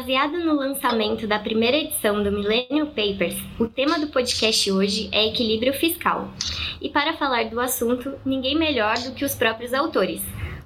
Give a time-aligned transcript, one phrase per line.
[0.00, 5.28] Baseado no lançamento da primeira edição do Millennium Papers, o tema do podcast hoje é
[5.28, 6.32] equilíbrio fiscal.
[6.80, 10.22] E para falar do assunto, ninguém melhor do que os próprios autores,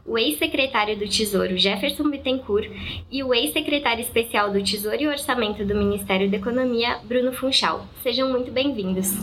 [0.06, 2.70] o ex-secretário do Tesouro Jefferson Bittencourt
[3.10, 7.88] e o ex-secretário especial do Tesouro e Orçamento do Ministério da Economia, Bruno Funchal.
[8.04, 9.16] Sejam muito bem-vindos.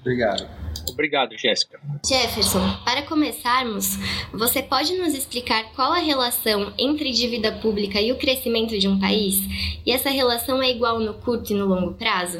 [0.00, 0.46] Obrigado.
[0.90, 1.80] Obrigado, Jéssica.
[2.06, 3.96] Jefferson, para começarmos,
[4.32, 8.98] você pode nos explicar qual a relação entre dívida pública e o crescimento de um
[8.98, 9.36] país?
[9.84, 12.38] E essa relação é igual no curto e no longo prazo?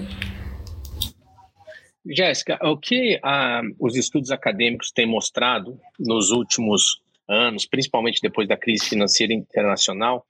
[2.08, 8.56] Jéssica, o que ah, os estudos acadêmicos têm mostrado nos últimos anos, principalmente depois da
[8.56, 10.24] crise financeira internacional,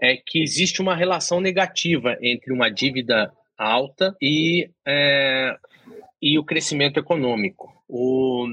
[0.00, 5.56] é que existe uma relação negativa entre uma dívida alta e, é,
[6.20, 7.72] e o crescimento econômico.
[7.88, 8.46] O,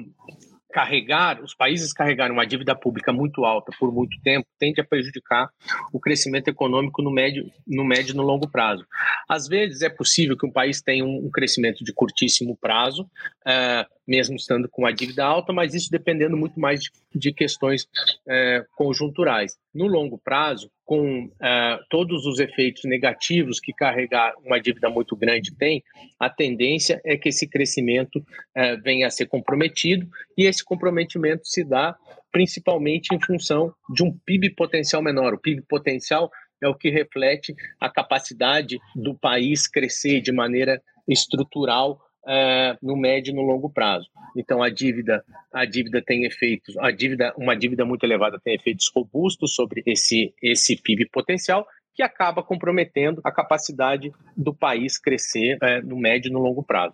[0.78, 5.50] carregar, os países carregarem uma dívida pública muito alta por muito tempo tende a prejudicar
[5.92, 8.86] o crescimento econômico no médio, no médio e no longo prazo.
[9.28, 13.10] Às vezes é possível que um país tenha um, crescimento de curtíssimo prazo,
[13.46, 17.88] é, mesmo estando com a dívida alta, mas isso dependendo muito mais de, de questões
[18.28, 19.58] é, conjunturais.
[19.74, 25.54] No longo prazo, com é, todos os efeitos negativos que carregar uma dívida muito grande
[25.54, 25.84] tem,
[26.18, 28.24] a tendência é que esse crescimento
[28.56, 30.08] é, venha a ser comprometido
[30.38, 31.94] e esse comprometimento se dá
[32.32, 35.34] principalmente em função de um PIB potencial menor.
[35.34, 36.32] O PIB potencial
[36.64, 43.32] é o que reflete a capacidade do país crescer de maneira estrutural uh, no médio
[43.32, 44.08] e no longo prazo.
[44.36, 48.92] Então a dívida, a dívida tem efeitos, a dívida, uma dívida muito elevada tem efeitos
[48.94, 55.82] robustos sobre esse esse PIB potencial que acaba comprometendo a capacidade do país crescer é,
[55.82, 56.94] no médio e no longo prazo.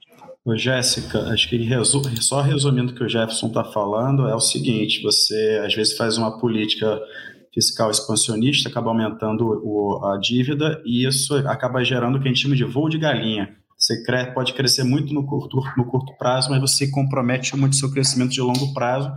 [0.55, 5.01] Jéssica, acho que resu só resumindo o que o Jefferson está falando, é o seguinte:
[5.01, 7.01] você às vezes faz uma política
[7.53, 12.41] fiscal expansionista, acaba aumentando o, a dívida e isso acaba gerando o que a gente
[12.41, 13.55] chama de voo de galinha.
[13.83, 14.01] Você
[14.33, 18.39] pode crescer muito no curto, no curto prazo, mas você compromete muito seu crescimento de
[18.39, 19.11] longo prazo,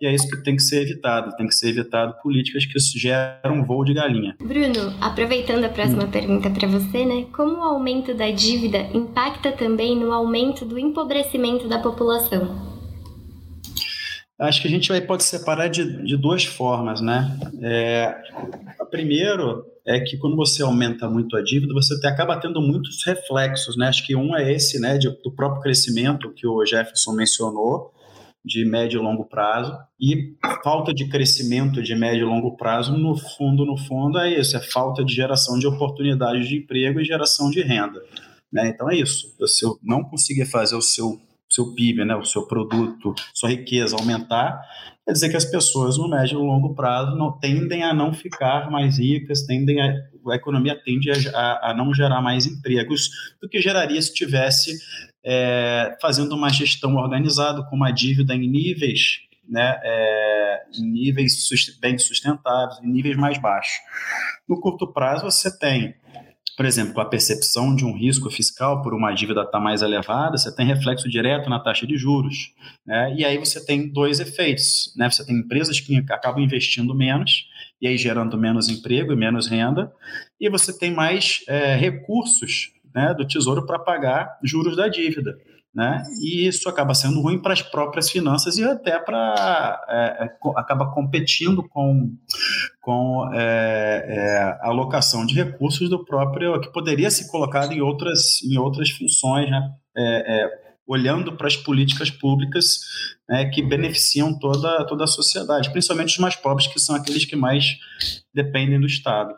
[0.00, 1.36] e é isso que tem que ser evitado.
[1.36, 4.34] Tem que ser evitado políticas que geram voo de galinha.
[4.40, 6.10] Bruno, aproveitando a próxima hum.
[6.10, 7.26] pergunta para você, né?
[7.32, 12.76] Como o aumento da dívida impacta também no aumento do empobrecimento da população?
[14.36, 17.38] Acho que a gente vai, pode separar de, de duas formas, né?
[17.62, 18.16] É,
[18.90, 23.88] primeiro é que quando você aumenta muito a dívida, você acaba tendo muitos reflexos, né?
[23.88, 27.90] Acho que um é esse, né, de, do próprio crescimento que o Jefferson mencionou,
[28.44, 33.16] de médio e longo prazo, e falta de crescimento de médio e longo prazo, no
[33.16, 37.50] fundo, no fundo, é isso, é falta de geração de oportunidades de emprego e geração
[37.50, 38.02] de renda.
[38.52, 38.68] Né?
[38.68, 39.34] Então é isso.
[39.62, 41.18] Eu não conseguir fazer o seu
[41.48, 44.60] seu PIB, né, o seu produto, sua riqueza aumentar,
[45.08, 48.70] quer dizer que as pessoas no médio e longo prazo não tendem a não ficar
[48.70, 49.94] mais ricas, tendem a,
[50.30, 53.08] a economia tende a, a não gerar mais empregos
[53.40, 54.78] do que geraria se tivesse
[55.24, 61.48] é, fazendo uma gestão organizada com uma dívida em níveis né, é, em níveis
[61.80, 63.78] bem sustentáveis, em níveis mais baixos.
[64.46, 65.94] No curto prazo, você tem
[66.58, 70.36] por exemplo, a percepção de um risco fiscal por uma dívida estar tá mais elevada,
[70.36, 72.52] você tem reflexo direto na taxa de juros.
[72.84, 73.14] Né?
[73.16, 74.92] E aí você tem dois efeitos.
[74.96, 75.08] Né?
[75.08, 77.48] Você tem empresas que acabam investindo menos,
[77.80, 79.92] e aí gerando menos emprego e menos renda,
[80.40, 85.38] e você tem mais é, recursos né, do Tesouro para pagar juros da dívida
[85.78, 86.02] né?
[86.20, 90.90] E isso acaba sendo ruim para as próprias finanças e até para é, é acaba
[90.90, 92.12] competindo com
[92.80, 98.42] com é, é, a alocação de recursos do próprio que poderia ser colocado em outras
[98.42, 99.70] em outras funções, né?
[99.96, 102.80] É, é, olhando para as políticas públicas
[103.28, 107.36] né, que beneficiam toda toda a sociedade, principalmente os mais pobres que são aqueles que
[107.36, 107.78] mais
[108.34, 109.32] dependem do Estado.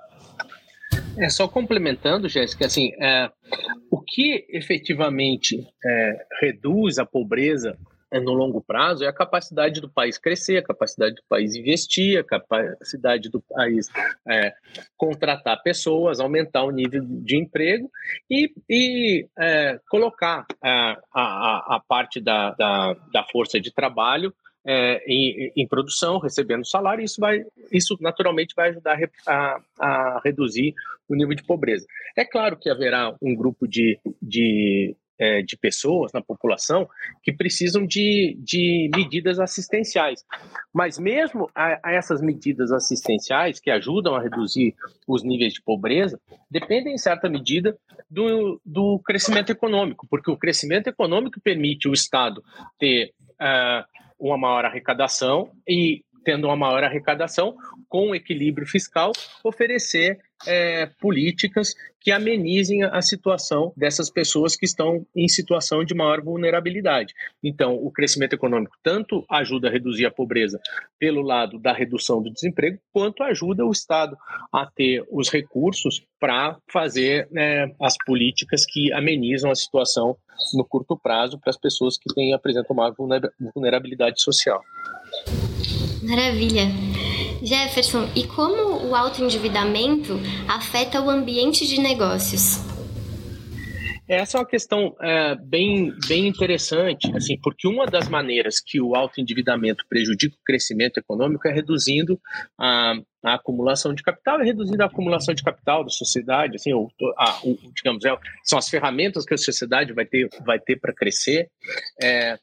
[1.18, 3.30] É só complementando, Jéssica, assim, é,
[3.90, 7.76] o que efetivamente é, reduz a pobreza
[8.12, 12.18] é, no longo prazo é a capacidade do país crescer, a capacidade do país investir,
[12.18, 13.88] a capacidade do país
[14.28, 14.52] é,
[14.96, 17.88] contratar pessoas, aumentar o nível de emprego
[18.28, 24.34] e, e é, colocar a, a, a parte da, da, da força de trabalho
[24.66, 27.42] é, em, em, produção, recebendo salário, isso vai,
[27.72, 30.74] isso naturalmente vai ajudar a, a, reduzir
[31.08, 31.86] o nível de pobreza.
[32.16, 36.88] É claro que haverá um grupo de, de, é, de pessoas na população
[37.22, 40.24] que precisam de, de medidas assistenciais,
[40.72, 44.74] mas mesmo a, a essas medidas assistenciais que ajudam a reduzir
[45.08, 46.20] os níveis de pobreza,
[46.50, 47.76] dependem em certa medida
[48.10, 52.42] do, do crescimento econômico, porque o crescimento econômico permite o Estado
[52.78, 57.56] ter uh, uma maior arrecadação e tendo uma maior arrecadação,
[57.88, 59.12] com equilíbrio fiscal,
[59.44, 66.22] oferecer é, políticas que amenizem a situação dessas pessoas que estão em situação de maior
[66.22, 67.12] vulnerabilidade.
[67.42, 70.58] Então, o crescimento econômico tanto ajuda a reduzir a pobreza
[70.98, 74.16] pelo lado da redução do desemprego, quanto ajuda o Estado
[74.50, 80.16] a ter os recursos para fazer né, as políticas que amenizam a situação
[80.54, 82.94] no curto prazo para as pessoas que têm, apresentam maior
[83.54, 84.62] vulnerabilidade social.
[86.02, 86.68] Maravilha.
[87.42, 90.18] Jefferson, e como o autoendividamento
[90.48, 92.58] afeta o ambiente de negócios?
[94.10, 98.96] Essa é uma questão é, bem, bem interessante, assim, porque uma das maneiras que o
[98.96, 102.18] autoendividamento prejudica o crescimento econômico é reduzindo
[102.58, 106.90] a, a acumulação de capital e reduzindo a acumulação de capital da sociedade, assim, o,
[107.16, 110.94] a, o, digamos, é, são as ferramentas que a sociedade vai ter, vai ter para
[110.94, 111.48] crescer.
[112.02, 112.38] É,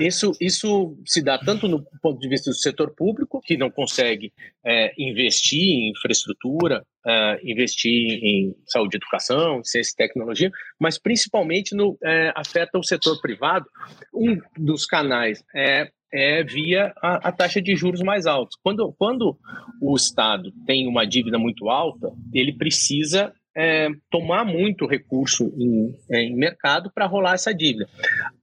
[0.00, 4.32] isso, isso se dá tanto no ponto de vista do setor público, que não consegue
[4.64, 10.50] é, investir em infraestrutura, é, investir em saúde e educação, ciência e tecnologia,
[10.80, 13.66] mas principalmente no, é, afeta o setor privado.
[14.12, 18.56] Um dos canais é é via a, a, taxa de juros mais alta.
[18.62, 19.36] Quando, quando
[19.82, 26.22] o Estado tem uma dívida muito alta, ele precisa é, tomar muito recurso em, é,
[26.22, 27.88] em mercado para rolar essa dívida.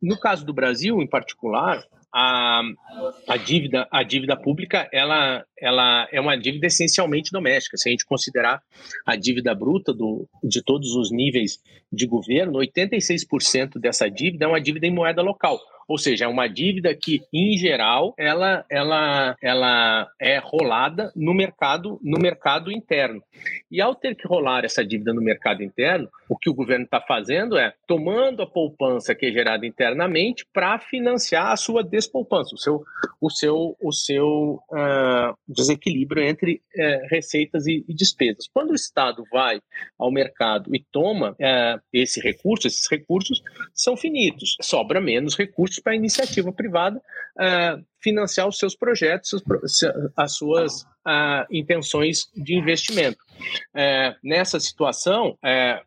[0.01, 1.81] No caso do Brasil, em particular,
[2.13, 2.61] a,
[3.25, 7.77] a, dívida, a dívida pública ela, ela é uma dívida essencialmente doméstica.
[7.77, 8.61] Se a gente considerar
[9.05, 11.59] a dívida bruta do, de todos os níveis
[11.91, 15.57] de governo, 86% dessa dívida é uma dívida em moeda local.
[15.87, 21.99] Ou seja, é uma dívida que, em geral, ela, ela, ela é rolada no mercado,
[22.03, 23.21] no mercado interno.
[23.69, 27.01] E ao ter que rolar essa dívida no mercado interno, o que o governo está
[27.01, 32.57] fazendo é tomando a poupança que é gerada internamente para financiar a sua despoupança, o
[32.57, 32.83] seu,
[33.19, 38.47] o seu, o seu uh, desequilíbrio entre uh, receitas e, e, despesas.
[38.53, 39.61] Quando o Estado vai
[39.97, 43.41] ao mercado e toma uh, esse recurso, esses recursos
[43.73, 49.43] são finitos, sobra menos recursos para a iniciativa privada uh, financiar os seus projetos,
[50.17, 53.19] as suas uh, intenções de investimento.
[53.75, 55.37] Uh, nessa situação,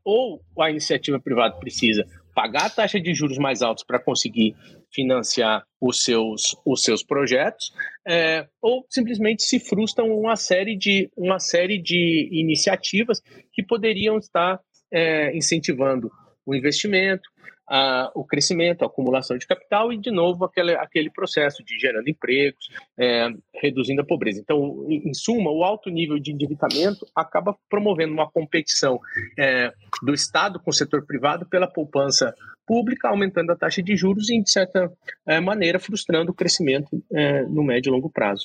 [0.04, 2.04] ou a iniciativa privada precisa
[2.34, 4.56] pagar a taxa de juros mais altos para conseguir
[4.92, 7.72] financiar os seus, os seus projetos,
[8.06, 13.20] é, ou simplesmente se frustram uma série de, uma série de iniciativas
[13.52, 14.60] que poderiam estar
[14.92, 16.10] é, incentivando
[16.46, 17.28] o investimento,
[17.68, 22.08] a, o crescimento, a acumulação de capital e, de novo, aquele, aquele processo de gerando
[22.08, 22.68] empregos,
[22.98, 24.40] é, reduzindo a pobreza.
[24.40, 29.00] Então, em, em, suma, o alto nível de endividamento acaba promovendo uma competição
[29.38, 29.72] é,
[30.02, 32.34] do Estado com o setor privado pela poupança
[32.66, 34.90] pública, aumentando a taxa de juros e, de certa
[35.26, 38.44] é, maneira, frustrando o crescimento é, no médio e longo prazo.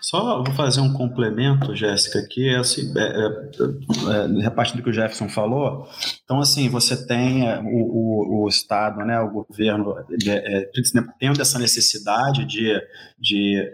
[0.00, 4.90] Só vou fazer um complemento, Jéssica, que é, assim, é, é, é repartindo do que
[4.90, 5.88] o Jefferson falou.
[6.24, 9.94] Então, assim, você tem o, o, o Estado, né, o governo,
[10.26, 10.70] é,
[11.18, 12.72] tendo essa necessidade de,
[13.18, 13.70] de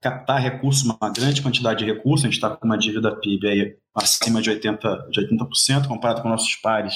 [0.00, 3.76] captar recursos, uma grande quantidade de recursos, a gente está com uma dívida PIB aí
[3.94, 6.94] acima de 80%, de 80% comparado com nossos pares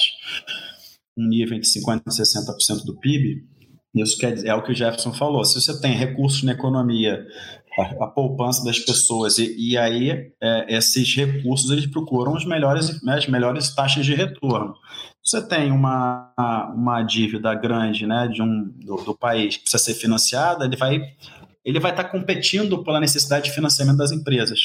[1.17, 3.43] um nível entre 50% e 60% do PIB,
[3.95, 5.45] isso quer dizer, é o que o Jefferson falou.
[5.45, 7.25] Se você tem recursos na economia,
[7.79, 13.01] a, a poupança das pessoas, e, e aí é, esses recursos eles procuram os melhores,
[13.03, 14.73] né, as melhores taxas de retorno.
[15.23, 16.33] Você tem uma,
[16.75, 21.01] uma dívida grande né, de um, do, do país que precisa ser financiada, ele vai
[21.63, 24.59] ele vai estar competindo pela necessidade de financiamento das empresas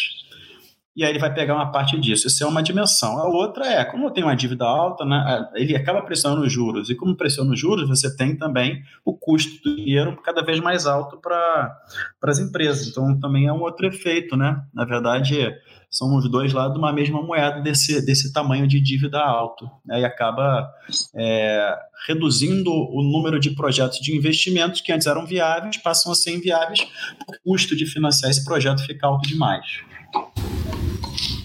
[0.96, 2.26] e aí ele vai pegar uma parte disso.
[2.26, 3.16] Isso é uma dimensão.
[3.18, 6.90] A outra é, como tem uma dívida alta, né, ele acaba pressionando os juros.
[6.90, 10.86] E como pressiona os juros, você tem também o custo do dinheiro cada vez mais
[10.86, 11.80] alto para
[12.24, 12.88] as empresas.
[12.88, 14.62] Então, também é um outro efeito, né?
[14.74, 15.54] Na verdade,
[15.88, 19.70] são os dois lados de uma mesma moeda desse, desse tamanho de dívida alto.
[19.84, 20.00] Né?
[20.00, 20.68] E acaba
[21.14, 26.34] é, reduzindo o número de projetos de investimentos que antes eram viáveis, passam a ser
[26.34, 26.80] inviáveis,
[27.28, 29.64] o custo de financiar esse projeto fica alto demais.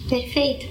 [0.10, 0.68] Perfeito.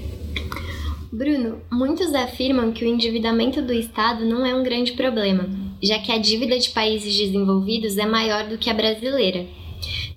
[1.13, 5.49] Bruno, muitos afirmam que o endividamento do Estado não é um grande problema,
[5.83, 9.47] já que a dívida de países desenvolvidos é maior do que a brasileira.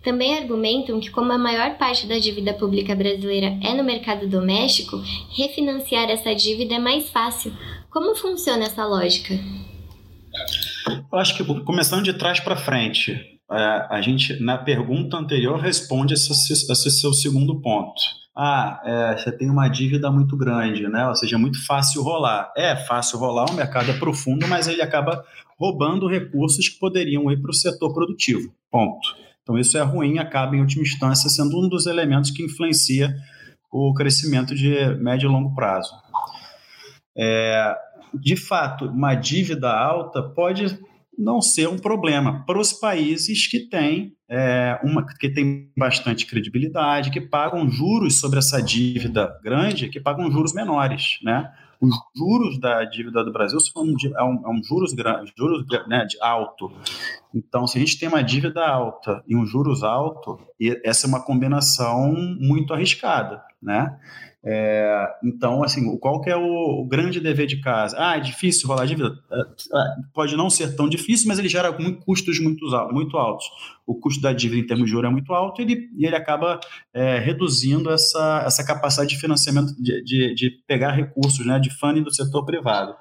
[0.03, 5.01] Também argumentam que, como a maior parte da dívida pública brasileira é no mercado doméstico,
[5.36, 7.51] refinanciar essa dívida é mais fácil.
[7.89, 9.33] Como funciona essa lógica?
[11.12, 13.13] Eu acho que começando de trás para frente,
[13.51, 18.01] é, a gente na pergunta anterior responde esse, esse seu segundo ponto
[18.39, 21.08] ah, é, você tem uma dívida muito grande, né?
[21.08, 22.53] Ou seja, é muito fácil rolar.
[22.56, 25.25] É fácil rolar, o mercado é profundo, mas ele acaba
[25.58, 28.53] roubando recursos que poderiam ir para o setor produtivo.
[28.70, 29.15] Ponto.
[29.41, 33.12] Então, isso é ruim, acaba, em última instância, sendo um dos elementos que influencia
[33.72, 35.91] o crescimento de médio e longo prazo.
[37.17, 37.75] É,
[38.13, 40.77] de fato, uma dívida alta pode
[41.17, 47.09] não ser um problema para os países que têm é, uma que tem bastante credibilidade,
[47.09, 51.51] que pagam juros sobre essa dívida grande, que pagam juros menores, né?
[51.79, 56.05] Os juros da dívida do Brasil são é, um, é um juros grande, juros né,
[56.05, 56.71] de alto.
[57.33, 60.39] Então, se a gente tem uma dívida alta e um juros alto,
[60.83, 63.95] essa é uma combinação muito arriscada, né?
[64.49, 67.97] É, então, assim, qual que é o, o, grande dever de casa?
[67.99, 69.13] Ah, é difícil rolar dívida?
[69.29, 71.75] É, é, pode não ser tão difícil, mas ele gera
[72.05, 73.45] custos muito, muito altos.
[73.85, 76.15] O custo da dívida em termos de juros é muito alto e ele, e ele
[76.15, 76.61] acaba
[76.93, 82.03] é, reduzindo essa, essa capacidade de financiamento, de, de, de pegar recursos, né, de funding
[82.03, 82.95] do setor privado.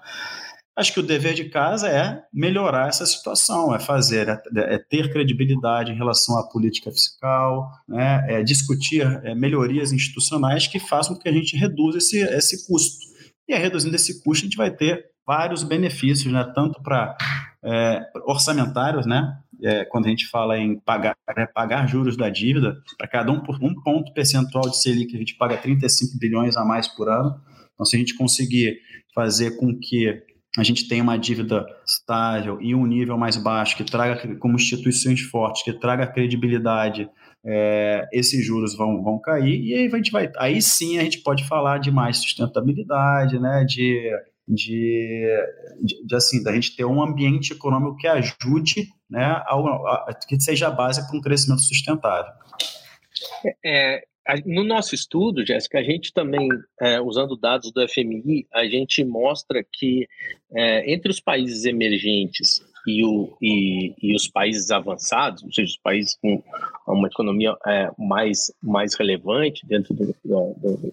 [0.76, 5.10] Acho que o dever de casa é melhorar essa situação, é fazer, é, é ter
[5.10, 11.22] credibilidade em relação à política fiscal, né, é discutir é, melhorias institucionais que façam com
[11.22, 13.06] que a gente reduza esse, esse custo.
[13.48, 17.16] E é reduzindo esse custo, a gente vai ter vários benefícios, né, tanto para
[17.64, 19.34] é, orçamentários, né,
[19.88, 21.16] quando a gente fala em pagar,
[21.54, 25.56] pagar juros da dívida, para cada um, um ponto percentual de Selic, a gente paga
[25.56, 27.40] 35 bilhões a mais por ano.
[27.72, 28.78] Então, se a gente conseguir
[29.14, 30.22] fazer com que
[30.56, 35.20] a gente tem uma dívida estável e um nível mais baixo que traga como instituições
[35.20, 37.08] fortes, que traga credibilidade,
[37.44, 41.18] é, esses juros vão, vão cair e aí a gente vai, aí sim a gente
[41.18, 44.10] pode falar de mais sustentabilidade, né, de,
[44.48, 45.38] de,
[45.82, 50.40] de, de assim, da gente ter um ambiente econômico que ajude, né, ao, a, que
[50.40, 52.32] seja a base para um crescimento sustentável.
[53.64, 54.02] É,
[54.44, 56.48] no nosso estudo, Jéssica, a gente também,
[56.80, 60.08] é, usando dados do FMI, a gente mostra que
[60.54, 65.78] é, entre os países emergentes e, o, e, e, os países avançados, ou seja, os
[65.78, 66.42] países com
[66.86, 70.92] uma economia é, mais, mais relevante dentro do, do,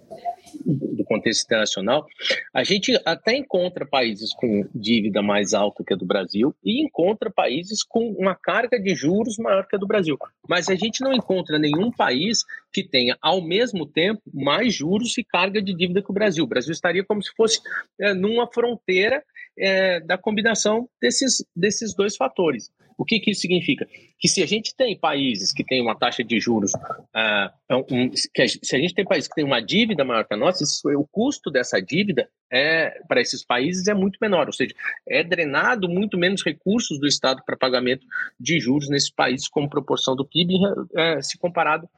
[0.65, 2.05] do, contexto internacional,
[2.53, 7.29] a gente até encontra países com dívida mais alta que a do Brasil e encontra
[7.29, 10.17] países com uma carga de juros maior que a do Brasil.
[10.47, 15.23] Mas a gente não encontra nenhum país que tenha, ao mesmo tempo, mais juros e
[15.23, 16.43] carga de dívida que o Brasil.
[16.43, 17.61] O Brasil estaria como se fosse
[17.99, 19.23] é, numa fronteira
[19.57, 22.71] é, da combinação desses, desses dois fatores.
[22.97, 23.87] O que, que isso significa?
[24.19, 28.41] Que se a gente tem países que têm uma taxa de juros, uh, um, que
[28.41, 30.87] a, se a gente tem países que têm uma dívida maior que a nossa, isso,
[30.89, 34.75] o custo dessa dívida é, para esses países é muito menor, ou seja,
[35.09, 38.05] é drenado muito menos recursos do Estado para pagamento
[38.39, 40.53] de juros nesses países como proporção do PIB
[40.95, 41.89] é, se comparado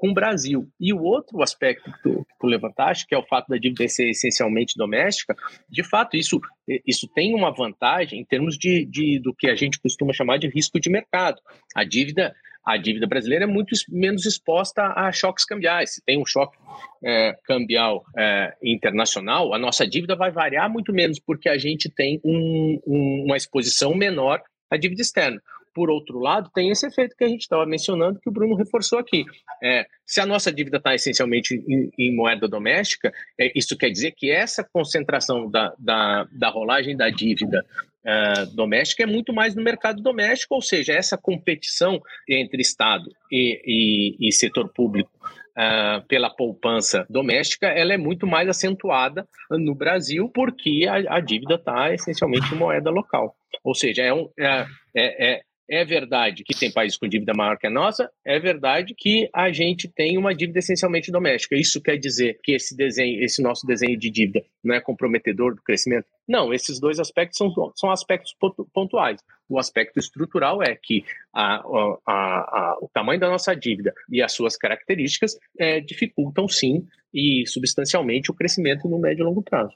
[0.00, 0.66] com o Brasil.
[0.80, 3.86] E o outro aspecto que tu, que tu levantaste, que é o fato da dívida
[3.86, 5.36] ser essencialmente doméstica,
[5.68, 6.40] de fato, isso,
[6.86, 10.48] isso tem uma vantagem em termos de, de do que a gente costuma chamar de
[10.48, 11.38] risco de mercado.
[11.76, 15.94] A dívida a dívida brasileira é muito menos exposta a choques cambiais.
[15.94, 16.58] Se tem um choque
[17.02, 22.20] é, cambial é, internacional, a nossa dívida vai variar muito menos, porque a gente tem
[22.22, 25.40] um, um, uma exposição menor à dívida externa.
[25.74, 28.98] Por outro lado, tem esse efeito que a gente estava mencionando, que o Bruno reforçou
[28.98, 29.24] aqui.
[29.62, 34.12] É, se a nossa dívida está essencialmente em, em, moeda doméstica, é, isso quer dizer
[34.12, 37.64] que essa concentração da, da, da rolagem da dívida
[38.04, 44.16] uh, doméstica é muito mais no mercado doméstico, ou seja, essa competição entre Estado e,
[44.20, 45.10] e, e setor público
[45.50, 51.54] uh, pela poupança doméstica, ela é muito mais acentuada no Brasil, porque a, a dívida
[51.54, 53.34] está essencialmente em moeda local.
[53.62, 57.66] Ou seja, é, um, é, é, é verdade que tem países com dívida maior que
[57.66, 61.54] a nossa, é verdade que a gente tem uma dívida essencialmente doméstica.
[61.54, 65.62] Isso quer dizer que esse desenho, esse nosso desenho de dívida não é comprometedor do
[65.62, 66.06] crescimento?
[66.26, 68.34] Não, esses dois aspectos são, são aspectos
[68.74, 69.20] pontuais.
[69.48, 74.32] O aspecto estrutural é que a, a, a, o tamanho da nossa dívida e as
[74.32, 76.84] suas características é, dificultam, sim,
[77.14, 79.74] e substancialmente o crescimento no médio e longo prazo.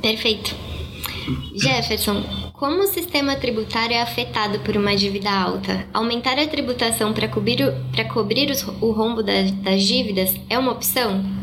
[0.00, 0.75] Perfeito.
[1.54, 5.86] Jefferson, como o sistema tributário é afetado por uma dívida alta?
[5.92, 10.72] Aumentar a tributação para cobrir, o, cobrir os, o rombo das, das dívidas é uma
[10.72, 11.36] opção?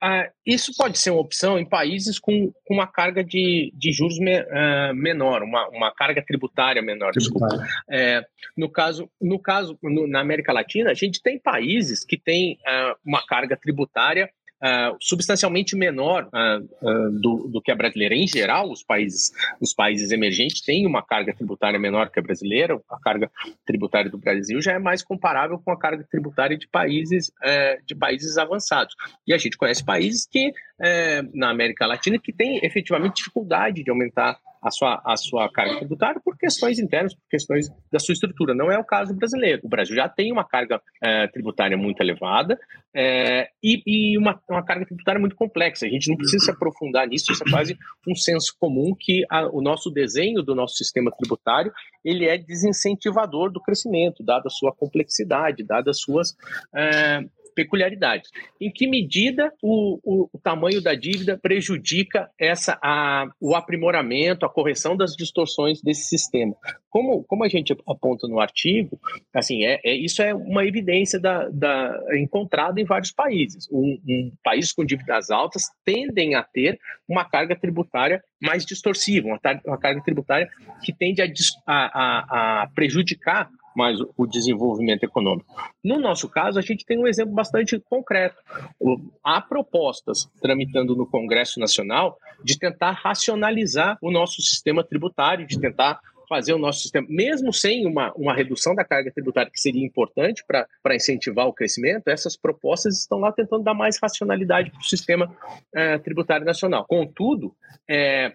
[0.00, 4.18] Ah, isso pode ser uma opção em países com, com uma carga de, de juros
[4.18, 7.46] me, uh, menor, uma, uma carga tributária menor, desculpa.
[7.88, 8.24] É,
[8.56, 12.96] no caso, no caso no, na América Latina, a gente tem países que têm uh,
[13.04, 14.28] uma carga tributária
[14.62, 18.14] uh, substancialmente menor uh, uh, do, do, que a brasileira.
[18.14, 22.80] Em geral, os países, os países emergentes têm uma carga tributária menor que a brasileira.
[22.88, 23.30] A carga
[23.66, 27.94] tributária do Brasil já é mais comparável com a carga tributária de países, eh, de
[27.94, 28.94] países avançados.
[29.26, 33.90] E a gente conhece países que, eh, na América Latina, que têm efetivamente dificuldade de
[33.90, 38.54] aumentar a sua, a sua carga tributária por questões internas, por questões da sua estrutura.
[38.54, 39.62] Não é o caso brasileiro.
[39.64, 42.58] O Brasil já tem uma carga é, tributária muito elevada
[42.94, 45.86] é, e, e uma, uma, carga tributária muito complexa.
[45.86, 47.76] A gente não precisa se aprofundar nisso, isso é quase
[48.06, 51.72] um senso comum que a, o nosso desenho do nosso sistema tributário
[52.04, 56.36] ele é desincentivador do crescimento, dada a sua complexidade, dada as suas
[56.74, 57.24] é,
[57.54, 58.30] peculiaridades.
[58.60, 64.48] Em que medida o, o, o, tamanho da dívida prejudica essa, a, o aprimoramento, a
[64.48, 66.54] correção das distorções desse sistema?
[66.90, 68.98] Como, como a gente aponta no artigo,
[69.34, 73.68] assim, é, é isso é uma evidência da, da, encontrada em vários países.
[73.70, 76.78] Um, um países com dívidas altas tendem a ter
[77.08, 80.48] uma carga tributária mais distorsiva, uma, uma carga tributária
[80.82, 81.26] que tende a,
[81.66, 85.54] a, a prejudicar mais o desenvolvimento econômico.
[85.82, 88.36] No nosso caso, a gente tem um exemplo bastante concreto.
[89.24, 96.00] Há propostas tramitando no Congresso Nacional de tentar racionalizar o nosso sistema tributário, de tentar
[96.32, 100.42] fazer o nosso sistema, mesmo sem uma, uma redução da carga tributária, que seria importante
[100.46, 105.30] para incentivar o crescimento, essas propostas estão lá tentando dar mais racionalidade para o sistema
[105.74, 106.86] é, tributário nacional.
[106.88, 107.54] Contudo,
[107.86, 108.32] é,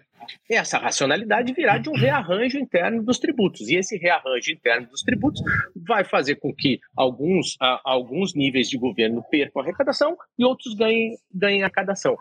[0.48, 3.68] essa racionalidade virá de um rearranjo interno dos tributos.
[3.68, 5.42] E esse rearranjo interno dos tributos
[5.74, 11.16] vai fazer com que alguns, uh, alguns níveis de governo percam arrecadação e outros ganhem,
[11.34, 12.16] ganhem arrecadação.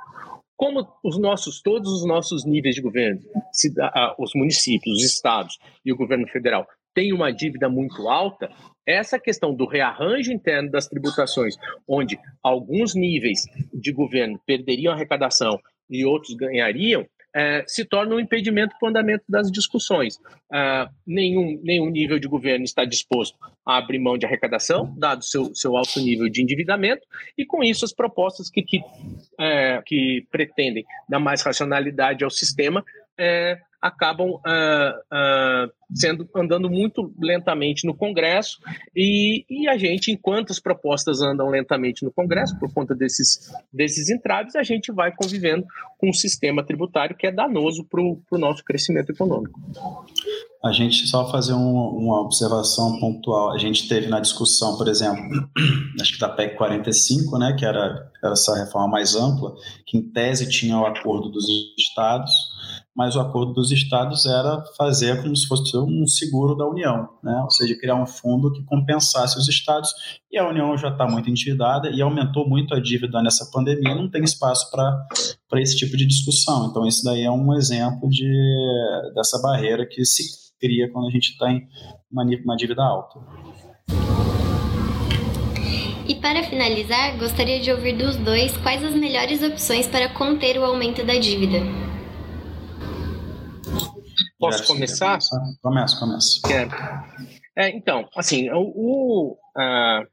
[0.58, 3.22] Como os nossos, todos os nossos níveis de governo,
[4.18, 8.50] os municípios, os estados e o governo federal têm uma dívida muito alta,
[8.84, 11.56] essa questão do rearranjo interno das tributações,
[11.88, 17.06] onde alguns níveis de governo perderiam arrecadação e outros ganhariam,
[17.38, 20.20] é, se torna um impedimento para o andamento das discussões.
[20.52, 25.54] É, nenhum, nenhum nível de governo está disposto a abrir mão de arrecadação, dado seu,
[25.54, 27.06] seu alto nível de endividamento,
[27.38, 28.82] e com isso as propostas que, que,
[29.40, 32.84] é, que pretendem dar mais racionalidade ao sistema
[33.16, 38.58] é, acabam uh, uh, sendo andando muito lentamente no Congresso
[38.96, 44.10] e, e, a gente, enquanto as propostas andam lentamente no Congresso por conta desses, desses
[44.10, 45.66] entraves, a gente vai convivendo
[45.98, 49.60] com um sistema tributário que é danoso para o nosso crescimento econômico.
[50.64, 53.54] A gente só fazer um, uma observação pontual.
[53.54, 55.24] A gente teve na discussão, por exemplo,
[56.02, 59.54] acho que da PEC 45, né, que era, era essa reforma mais ampla,
[59.86, 61.46] que em tese tinha o acordo dos
[61.78, 62.57] estados
[62.98, 67.40] mas o acordo dos estados era fazer como se fosse um seguro da União, né?
[67.44, 69.94] ou seja, criar um fundo que compensasse os estados,
[70.32, 74.10] e a União já está muito endividada e aumentou muito a dívida nessa pandemia, não
[74.10, 76.70] tem espaço para esse tipo de discussão.
[76.72, 78.28] Então, isso daí é um exemplo de,
[79.14, 80.24] dessa barreira que se
[80.60, 81.68] cria quando a gente tem
[82.12, 83.20] uma, uma dívida alta.
[86.08, 90.66] E para finalizar, gostaria de ouvir dos dois quais as melhores opções para conter o
[90.66, 91.60] aumento da dívida.
[94.40, 95.20] Posso começar?
[95.62, 96.42] Começa, começa.
[97.56, 100.08] É, é, então, assim, o, o uh,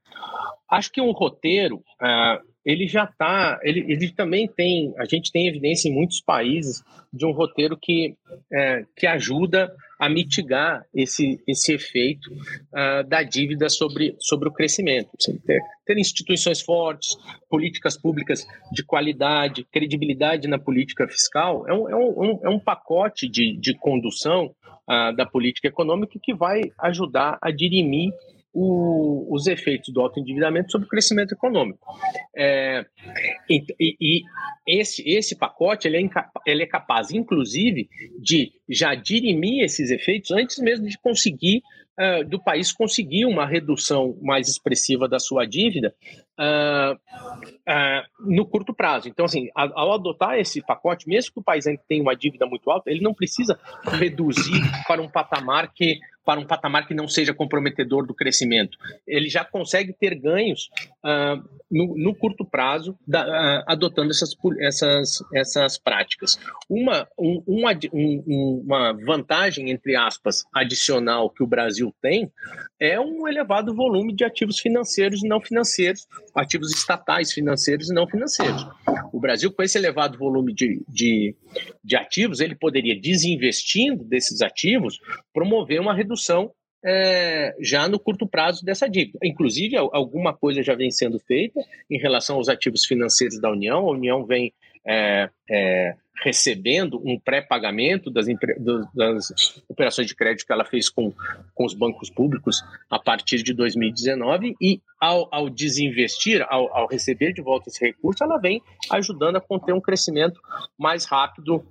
[0.70, 5.46] acho que um roteiro uh, ele já está, ele, ele também tem, a gente tem
[5.46, 8.16] evidência em muitos países de um roteiro que,
[8.52, 15.10] é, que ajuda a mitigar esse, esse efeito uh, da dívida sobre, sobre o crescimento.
[15.46, 17.16] Ter, ter instituições fortes,
[17.48, 23.28] políticas públicas de qualidade, credibilidade na política fiscal, é um, é um, é um pacote
[23.28, 24.54] de, de condução
[24.88, 28.12] uh, da política econômica que vai ajudar a dirimir
[28.54, 31.86] o, os efeitos do alto endividamento sobre o crescimento econômico.
[32.34, 32.86] É,
[33.50, 33.64] e,
[34.00, 34.22] e,
[34.66, 36.08] esse, esse pacote ele é,
[36.46, 37.88] ele é capaz, inclusive,
[38.18, 41.62] de já dirimir esses efeitos antes mesmo de conseguir
[41.96, 45.94] Uh, do país conseguir uma redução mais expressiva da sua dívida
[46.36, 49.08] uh, uh, no curto prazo.
[49.08, 52.68] Então, assim, ao adotar esse pacote, mesmo que o país ainda tenha uma dívida muito
[52.68, 53.56] alta, ele não precisa
[53.92, 58.78] reduzir para um patamar que para um patamar que não seja comprometedor do crescimento.
[59.06, 60.70] Ele já consegue ter ganhos
[61.04, 66.38] uh, no, no, curto prazo da, uh, adotando essas, essas, essas práticas.
[66.68, 72.32] Uma, um, um, uma vantagem, entre aspas, adicional que o Brasil tem
[72.80, 78.06] é um elevado volume de ativos financeiros e não financeiros, ativos estatais financeiros e não
[78.06, 78.66] financeiros.
[79.12, 81.34] O Brasil, com esse elevado volume de, de,
[81.82, 84.98] de ativos, ele poderia, desinvestindo desses ativos,
[85.32, 86.13] promover uma redução
[86.84, 89.18] é, já no curto prazo dessa dívida.
[89.22, 93.88] Inclusive, alguma coisa já vem sendo feita em relação aos ativos financeiros da União.
[93.88, 94.52] A União vem
[94.86, 98.26] é, é, recebendo um pré-pagamento das,
[98.94, 101.10] das, operações de crédito que ela fez com,
[101.54, 107.32] com os bancos públicos a partir de 2019 e ao, ao desinvestir, ao, ao, receber
[107.32, 110.38] de volta esse recurso, ela vem ajudando a conter um crescimento
[110.78, 111.64] mais rápido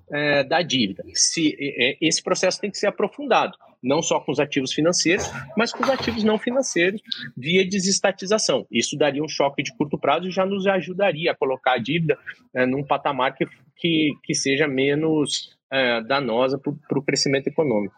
[0.50, 1.04] da dívida.
[1.14, 1.56] Se,
[2.02, 5.90] esse processo tem que ser aprofundado não só com os ativos financeiros, mas com os
[5.90, 7.02] ativos não financeiros
[7.36, 8.66] via desestatização.
[8.72, 12.18] Isso daria um choque de curto prazo e já nos ajudaria a colocar a dívida
[12.56, 17.96] é, num patamar que, que, que seja menos é, danosa para o crescimento econômico.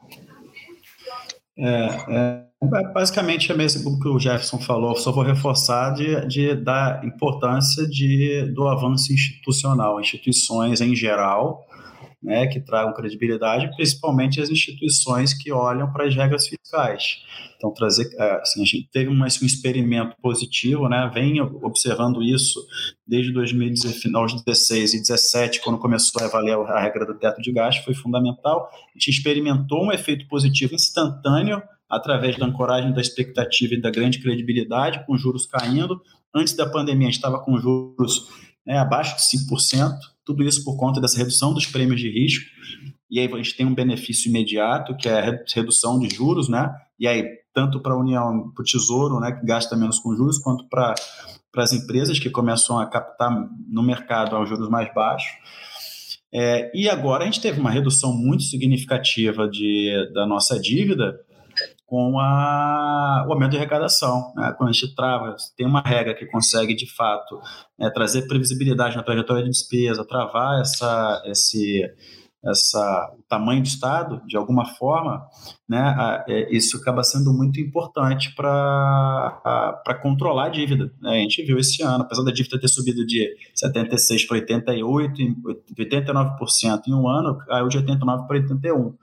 [1.58, 2.44] É, é,
[2.94, 8.52] basicamente é mesmo que o Jefferson falou, só vou reforçar de, de, da importância de,
[8.54, 11.66] do avanço institucional, instituições em geral,
[12.26, 17.20] né, que tragam credibilidade, principalmente as instituições que olham para as regras fiscais.
[17.56, 22.60] Então, trazer, é, assim, a gente teve um, experimento positivo, né, vem observando isso
[23.08, 27.94] desde 2016 e 2017, quando começou a avaliar a regra do teto de gasto, foi
[27.94, 28.70] fundamental.
[28.74, 34.20] A gente experimentou um efeito positivo instantâneo através da ancoragem da expectativa e da grande
[34.20, 36.02] credibilidade, com juros caindo.
[36.34, 38.28] Antes da pandemia, a gente estava com juros
[38.66, 39.92] né, abaixo de 5%,
[40.26, 42.46] tudo isso por conta dessa redução dos prêmios de risco.
[43.10, 46.70] E aí a gente tem um benefício imediato, que é a redução de juros, né?
[47.00, 50.40] E aí, tanto para a União, para o Tesouro, né, que gasta menos com juros,
[50.40, 50.96] quanto para
[51.56, 53.32] as empresas que começam a captar
[53.70, 55.32] no mercado aos juros mais baixos.
[56.34, 61.18] É, e agora a gente teve uma redução muito significativa de, da nossa dívida,
[61.86, 64.34] com a, o aumento de arrecadação.
[64.36, 64.54] Né?
[64.58, 67.40] Quando a gente trava, tem uma regra que consegue, de fato,
[67.78, 71.84] né, trazer previsibilidade na trajetória de despesa, travar essa, esse,
[72.44, 75.28] essa, o tamanho do Estado, de alguma forma,
[75.70, 80.92] né, a, é, isso acaba sendo muito importante para controlar a dívida.
[81.00, 81.12] Né?
[81.12, 85.36] A gente viu esse ano, apesar da dívida ter subido de 76% para 88%,
[85.78, 88.94] 89% em um ano, caiu de 89% para 81%.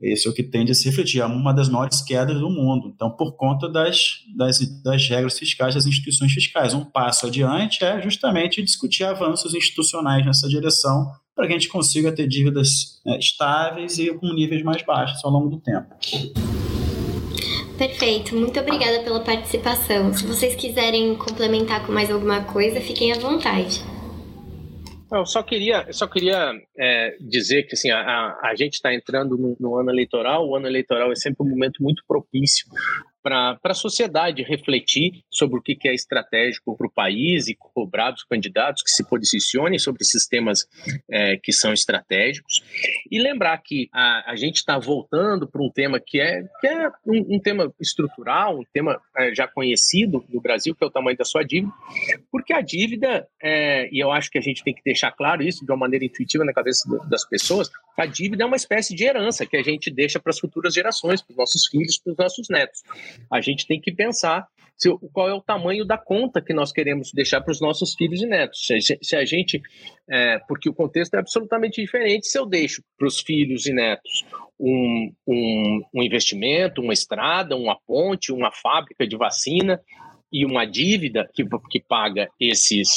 [0.00, 1.20] Esse é o que tende a se refletir.
[1.20, 2.92] É uma das maiores quedas do mundo.
[2.94, 6.72] Então, por conta das, das, das regras fiscais das instituições fiscais.
[6.72, 12.12] Um passo adiante é justamente discutir avanços institucionais nessa direção para que a gente consiga
[12.12, 15.86] ter dívidas né, estáveis e com níveis mais baixos ao longo do tempo.
[17.76, 20.12] Perfeito, muito obrigada pela participação.
[20.12, 23.80] Se vocês quiserem complementar com mais alguma coisa, fiquem à vontade.
[25.10, 29.36] Eu só queria, eu só queria é, dizer que assim, a, a gente está entrando
[29.38, 30.46] no, no, ano eleitoral.
[30.46, 32.66] O ano eleitoral é sempre um momento muito propício
[33.28, 38.10] para a sociedade refletir sobre o que, que é estratégico para o país e cobrar
[38.10, 40.66] dos candidatos que se posicionem sobre sistemas
[41.10, 42.62] é, que são estratégicos.
[43.10, 46.88] E lembrar que a, a gente está voltando para um tema que é, que é
[47.06, 51.16] um, um tema estrutural, um tema é, já conhecido no Brasil, que é o tamanho
[51.16, 51.72] da sua dívida,
[52.32, 55.64] porque a dívida, é, e eu acho que a gente tem que deixar claro isso
[55.64, 57.70] de uma maneira intuitiva na cabeça das pessoas,
[58.02, 61.22] a dívida é uma espécie de herança que a gente deixa para as futuras gerações,
[61.22, 62.82] para os nossos filhos, para os nossos netos
[63.30, 67.12] a gente tem que pensar se, qual é o tamanho da conta que nós queremos
[67.12, 68.64] deixar para os nossos filhos e netos.
[68.64, 69.60] Se, se a gente,
[70.08, 74.24] é, porque o contexto é absolutamente diferente se eu deixo para os filhos e netos
[74.58, 79.80] um, um, um investimento, uma estrada, uma ponte, uma fábrica de vacina
[80.32, 82.88] e uma dívida que, que paga esses,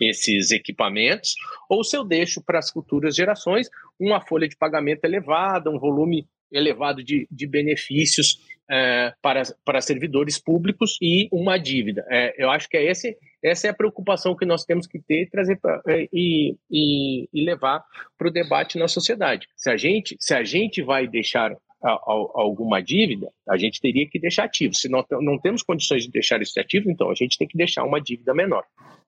[0.00, 1.34] esses equipamentos,
[1.68, 6.26] ou se eu deixo para as futuras gerações uma folha de pagamento elevada, um volume
[6.52, 12.04] elevado de, de benefícios é, para, para servidores públicos e uma dívida.
[12.08, 15.28] É, eu acho que é esse, essa é a preocupação que nós temos que ter
[15.30, 17.84] trazer pra, é, e, e, e levar
[18.16, 19.48] para o debate na sociedade.
[19.56, 24.44] Se a gente, se a gente vai deixar alguma dívida, a gente teria que deixar
[24.44, 24.74] ativo.
[24.74, 27.84] Se não, não temos condições de deixar isso ativo, então a gente tem que deixar
[27.84, 28.64] uma dívida menor.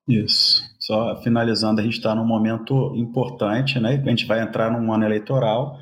[0.07, 0.61] Isso.
[0.79, 4.01] Só finalizando, a gente está num momento importante, né?
[4.05, 5.77] A gente vai entrar num ano eleitoral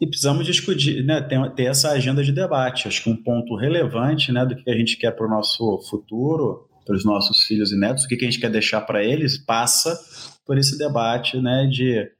[0.00, 2.86] e precisamos discutir, né, ter, ter, essa agenda de debate.
[2.86, 6.68] Acho que um ponto relevante né, do que a gente quer para o nosso futuro,
[6.86, 9.98] para os nossos filhos e netos, o que a gente quer deixar para eles, passa
[10.46, 12.10] por esse debate né, de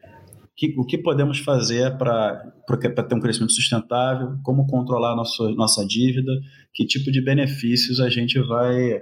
[0.58, 6.32] que, o que podemos fazer para ter um crescimento sustentável, como controlar nosso, nossa dívida,
[6.74, 9.00] que tipo de benefícios a gente vai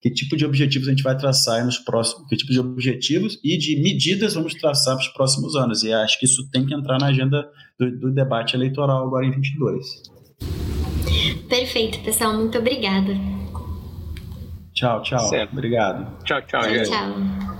[0.00, 3.56] que tipo de objetivos a gente vai traçar nos próximos, que tipo de objetivos e
[3.56, 5.84] de medidas vamos traçar para os próximos anos.
[5.84, 9.30] E acho que isso tem que entrar na agenda do, do debate eleitoral agora em
[9.30, 10.02] 22.
[11.48, 12.34] Perfeito, pessoal.
[12.34, 13.14] Muito obrigada.
[14.72, 15.28] Tchau, tchau.
[15.28, 15.52] Certo.
[15.52, 16.24] Obrigado.
[16.24, 16.62] Tchau, tchau.
[16.62, 17.51] Tchau, tchau.